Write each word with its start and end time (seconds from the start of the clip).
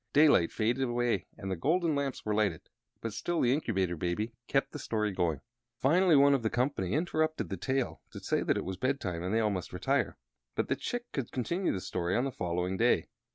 Daylight 0.13 0.51
faded 0.51 0.83
away 0.85 1.27
and 1.37 1.51
the 1.51 1.55
golden 1.55 1.93
lamps 1.93 2.25
were 2.25 2.33
lighted, 2.33 2.71
but 3.01 3.13
still 3.13 3.39
the 3.39 3.53
Incubator 3.53 3.95
Baby 3.95 4.33
kept 4.47 4.71
the 4.71 4.79
story 4.79 5.11
going. 5.11 5.41
Finally 5.77 6.15
one 6.15 6.33
of 6.33 6.41
the 6.41 6.49
company 6.49 6.93
interrupted 6.93 7.49
the 7.49 7.55
tale 7.57 8.01
to 8.09 8.19
say 8.19 8.41
that 8.41 8.57
it 8.57 8.65
was 8.65 8.77
bedtime 8.77 9.21
and 9.21 9.31
they 9.31 9.47
must 9.47 9.71
all 9.71 9.75
retire, 9.77 10.17
but 10.55 10.69
that 10.69 10.79
Chick 10.79 11.05
should 11.13 11.31
continue 11.31 11.71
the 11.71 11.79
story 11.81 12.15
on 12.15 12.23
the 12.25 12.31
following 12.31 12.77
day. 12.77 13.09